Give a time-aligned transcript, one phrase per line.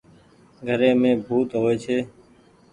[0.67, 1.97] گھري مي ڀوت هووي ڇي۔